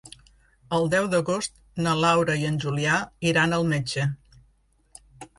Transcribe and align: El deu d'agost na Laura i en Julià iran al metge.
El 0.75 0.87
deu 0.93 1.09
d'agost 1.09 1.59
na 1.87 1.91
Laura 2.03 2.37
i 2.43 2.47
en 2.51 2.57
Julià 2.63 2.95
iran 3.33 3.53
al 3.59 3.67
metge. 3.75 4.07